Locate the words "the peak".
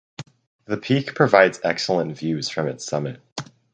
0.65-1.13